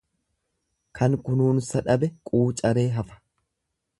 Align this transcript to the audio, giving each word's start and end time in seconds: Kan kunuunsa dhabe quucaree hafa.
Kan 0.99 1.17
kunuunsa 1.27 1.83
dhabe 1.89 2.11
quucaree 2.31 2.89
hafa. 2.99 3.21